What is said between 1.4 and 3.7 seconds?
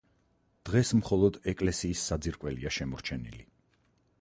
ეკლესიის საძირკველია შემორჩენილი.